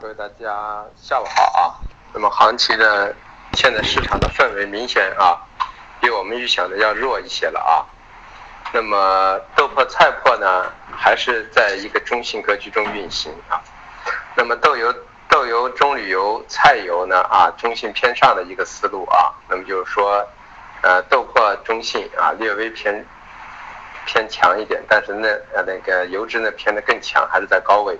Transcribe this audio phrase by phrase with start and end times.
[0.00, 1.74] 各位大家下午好啊。
[2.12, 3.08] 那么行情呢，
[3.54, 5.40] 现在市场的氛围明显啊，
[6.00, 7.86] 比我们预想的要弱一些了啊。
[8.72, 13.62] 那么豆粕、菜粕呢，还是在一个中性格局中运行啊。
[14.34, 14.94] 那么豆油、
[15.28, 19.32] 豆油、棕榈油、菜油呢啊，中性偏上的一个思路啊。
[19.48, 20.26] 那么就是说，
[20.82, 23.06] 呃，豆粕中性啊，略微偏
[24.04, 27.98] 偏强一点，但是呢，呃，那个油脂呢偏的更强，还是在高位。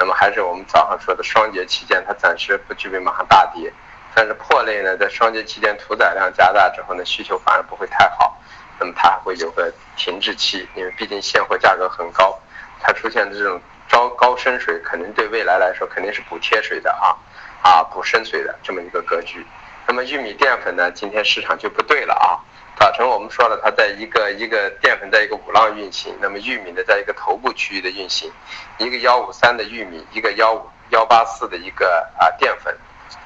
[0.00, 3.70] 那么还是我们早上说的双节期间，它暂时不具备马上大跌。
[4.14, 8.34] 但是破类呢，在双节期间屠宰量加大之后呢，需求反而不会太好。
[8.78, 12.36] 那么它还会有个停滞期，因为毕竟现货价格很高，
[12.80, 17.14] 它出现的这种招高深水，肯定对未来来说肯定是补贴水的啊，
[17.60, 19.46] 啊补深水的这么一个格局。
[19.86, 22.40] 那么玉米淀粉呢，今天市场就不对了啊。
[22.80, 28.32] 早晨我们说了，它在一个一个淀粉在一个五浪运行，那么玉米呢，在一个头部区域的运行，
[28.78, 32.74] 一个幺五三的玉米，一个幺五幺八四的一个啊淀粉，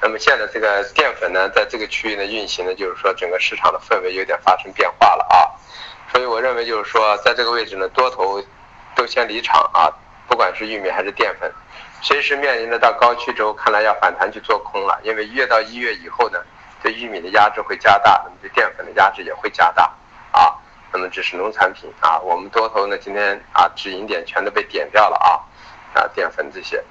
[0.01, 5.47] 那么现在这个淀粉呢，在这个区域呢运行呢，就是说整个市场的氛围有点发生变化了啊，
[6.11, 8.43] 所以我认为就是说，在这个位置呢，多头
[8.93, 9.87] 都先离场啊，
[10.27, 11.49] 不管是玉米还是淀粉，
[12.01, 16.43] 随时面临着到高区之后，看来要反弹去做空了，因为越到一月以后呢。
[16.85, 19.91] 对玉米的压制会加大，那么对淀粉的压制也会加大，
[20.29, 20.53] 啊，
[20.93, 26.83] 那么这是农产品啊，我们多头呢今天啊止盈点全都被点掉了啊，啊淀粉这些，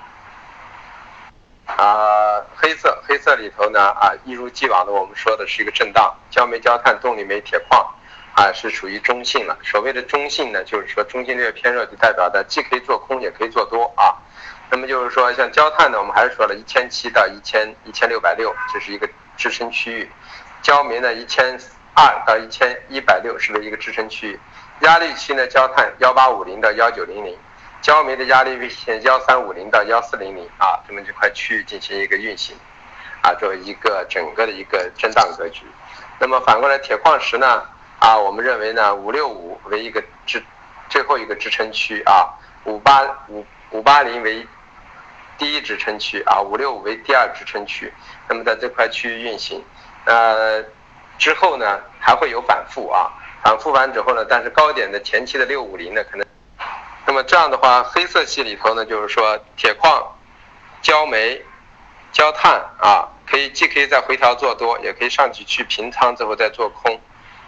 [1.67, 7.89] 啊黑色黑色里头呢啊一如既往的我们说的是一个震荡，焦煤、焦炭、动力煤、铁矿
[8.35, 9.57] 啊是属于中性了。
[9.63, 14.19] 所谓的中性呢，就是说中性略偏弱，就代表的既可以做空也可以做多啊。
[14.71, 19.09] 那么就是说像焦炭呢，我们还是说了一千七到一千一千六百六，这是一个。
[19.37, 20.11] 支撑区域，
[20.63, 21.59] 焦煤呢一千
[21.95, 24.41] 二到一千一百六十的一个支撑区域，
[24.81, 27.37] 压力区呢焦炭幺八五零到幺九零零，
[27.83, 32.57] 焦煤的压力位线幺三五零到幺四零零啊，这么这块区域进行一个运行，
[33.23, 35.65] 啊作为一个整个的一个震荡格局。
[36.19, 37.63] 那么反过来铁矿石呢
[37.99, 40.43] 啊，我们认为呢五六五为一个支
[40.89, 42.29] 最后一个支撑区啊，
[42.65, 44.47] 五八五五八零为。
[45.37, 47.93] 第一支撑区啊，五六五为第二支撑区，
[48.29, 49.63] 那么在这块区域运行，
[50.05, 50.63] 呃，
[51.19, 53.13] 之后呢还会有反复啊，
[53.43, 56.27] 反复完之后呢，但是高点的前期的六五零呢可能，
[57.07, 60.17] 那么这样的话，黑色系里头呢就是说铁矿、
[60.81, 61.43] 焦煤、
[62.13, 66.99] 焦炭啊，可以既可以再回调做多，也可以上去去平仓之后再做空，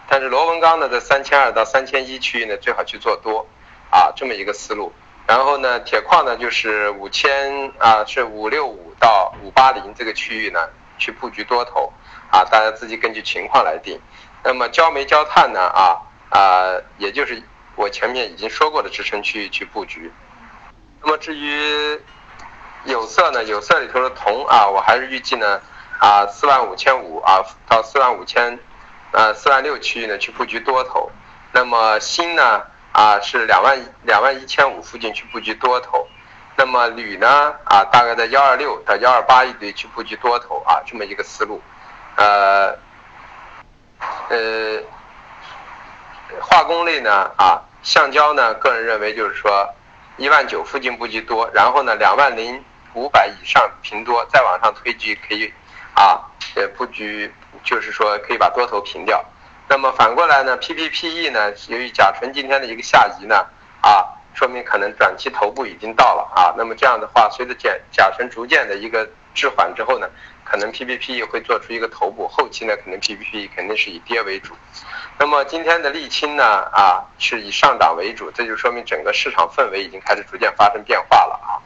[0.09, 3.47] 但是螺纹钢呢在三千二到三千一区域呢最好去做多
[3.91, 4.92] 啊，这么一个思路。
[5.26, 11.92] 然后呢，铁矿呢就是五千啊，是五六五到五八零这个区域呢去布局多头，
[12.31, 14.00] 啊，大家自己根据情况来定。
[14.44, 15.98] 那么焦煤焦炭呢啊
[16.31, 17.42] 啊，也就是
[17.75, 20.12] 我前面已经说过的支撑区域去布局。
[21.03, 22.00] 那么至于
[22.84, 25.60] 有色呢，有色里头的铜啊，我还是预计呢
[25.98, 28.56] 啊四万五千五啊到四万五千
[29.10, 31.10] 呃四万六区域呢去布局多头。
[31.53, 32.62] 那么锌呢？
[32.96, 36.08] 啊，是两万两万一千五附近去布局多头，
[36.56, 37.54] 那么铝呢？
[37.64, 41.60] 啊，大概在幺二六到幺二八一堆去布局多头啊，这么一个思路。
[42.16, 42.74] 呃，
[44.30, 44.80] 呃，
[46.40, 47.30] 化工类呢？
[47.36, 48.54] 啊，橡胶呢？
[48.54, 49.68] 个人认为就是说
[50.16, 52.64] 一万九附近布局多，然后呢两万零
[52.94, 55.52] 五百以上平多，再往上推局可以
[55.92, 56.18] 啊，
[56.54, 57.30] 呃布局
[57.62, 59.22] 就是说可以把多头平掉。
[59.69, 63.44] 那么反过来呢，PPPE 呢，由于甲醇今天的一个下移呢，
[63.81, 66.54] 啊，说明可能短期头部已经到了啊。
[66.56, 70.09] 那么这样的话，随着甲甲醇逐渐的一个滞缓之后呢，
[70.44, 74.54] 可能 PPPE 会做出一个头部，后期呢，可能 PPPE 肯定是以跌为主。
[75.19, 81.59] 那么今天的沥青呢，啊，是以上涨为主，这就说明整个市场氛围已经开始逐渐发生变化了啊。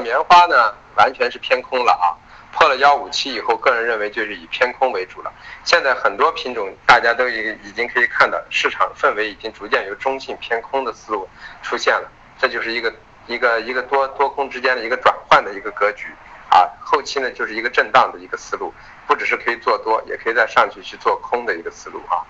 [0.00, 2.14] 棉花呢，完全是偏空了啊。
[2.58, 5.30] 破了幺五七以后，个人认为就是以偏空为主了。
[5.62, 11.28] 现在很多品种，大家都已已经可以看到，市场氛围已经逐渐由中性偏空的思路
[11.62, 12.10] 出现了。
[12.38, 12.94] 这就是一个
[13.26, 16.06] 一个一个多多空之间的一个转换的一个格局
[16.48, 16.64] 啊。
[16.80, 18.72] 后期呢，就是一个震荡的一个思路，
[19.06, 22.24] 不只是可以做多，也可以再上去去做空的一个思路啊。